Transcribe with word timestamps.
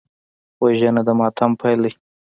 وژنه 0.63 1.01
د 1.07 1.09
ماتم 1.19 1.51
پیل 1.61 1.79
دی 1.85 1.91